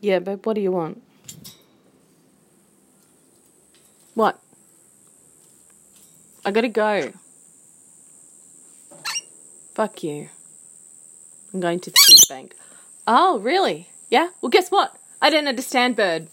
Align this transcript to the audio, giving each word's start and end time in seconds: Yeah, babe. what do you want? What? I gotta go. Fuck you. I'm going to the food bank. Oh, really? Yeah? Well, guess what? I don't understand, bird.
Yeah, 0.00 0.20
babe. 0.20 0.44
what 0.46 0.54
do 0.54 0.60
you 0.60 0.72
want? 0.72 1.02
What? 4.14 4.40
I 6.44 6.50
gotta 6.50 6.68
go. 6.68 7.12
Fuck 9.74 10.02
you. 10.02 10.28
I'm 11.52 11.60
going 11.60 11.80
to 11.80 11.90
the 11.90 11.96
food 12.06 12.20
bank. 12.28 12.54
Oh, 13.06 13.38
really? 13.38 13.88
Yeah? 14.10 14.30
Well, 14.40 14.50
guess 14.50 14.70
what? 14.70 14.96
I 15.20 15.30
don't 15.30 15.48
understand, 15.48 15.96
bird. 15.96 16.28